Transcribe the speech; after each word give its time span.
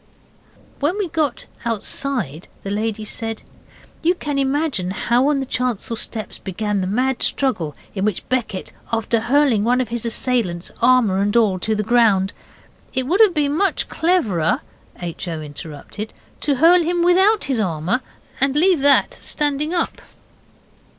When 0.79 0.97
we 0.97 1.09
got 1.09 1.45
outside 1.63 2.47
the 2.63 2.71
lady 2.71 3.05
said, 3.05 3.43
'You 4.01 4.15
can 4.15 4.39
imagine 4.39 4.89
how 4.89 5.27
on 5.27 5.39
the 5.39 5.45
chancel 5.45 5.95
steps 5.95 6.39
began 6.39 6.81
the 6.81 6.87
mad 6.87 7.21
struggle 7.21 7.75
in 7.93 8.03
which 8.03 8.27
Becket, 8.27 8.73
after 8.91 9.19
hurling 9.19 9.63
one 9.63 9.79
of 9.79 9.89
his 9.89 10.03
assailants, 10.03 10.71
armour 10.81 11.19
and 11.21 11.37
all, 11.37 11.59
to 11.59 11.75
the 11.75 11.83
ground' 11.83 12.33
'It 12.95 13.03
would 13.05 13.21
have 13.21 13.35
been 13.35 13.55
much 13.55 13.89
cleverer,' 13.89 14.61
H. 14.99 15.27
O. 15.27 15.39
interrupted, 15.39 16.13
'to 16.39 16.55
hurl 16.55 16.81
him 16.81 17.03
without 17.03 17.43
his 17.43 17.59
armour, 17.59 18.01
and 18.39 18.55
leave 18.55 18.79
that 18.79 19.19
standing 19.21 19.71
up. 19.71 20.01